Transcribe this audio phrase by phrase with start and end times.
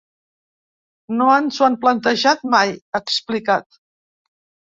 [1.17, 3.79] No ens ho hem plantejat mai, ha explicat.